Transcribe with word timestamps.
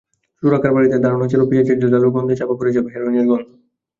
চোরাকারবারিদের 0.43 1.03
ধারণা 1.05 1.25
ছিল, 1.27 1.41
পেঁয়াজের 1.49 1.79
ঝাঁজালো 1.81 2.07
গন্ধে 2.11 2.35
চাপা 2.39 2.55
পড়ে 2.59 2.75
যাবে 2.75 2.89
হেরোইনের 2.93 3.25
গন্ধ। 3.25 3.49